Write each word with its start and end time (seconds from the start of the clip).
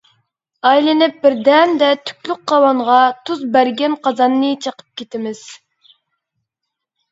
ئايلىنىپ 0.69 1.19
بىردەمدە 1.25 1.89
تۈكلۈك 2.09 2.41
قاۋانغا، 2.53 2.97
تۇز 3.29 3.45
بەرگەن 3.59 3.99
قازاننى 4.09 4.51
چېقىپ 4.67 4.99
كىتىمىز. 5.03 5.45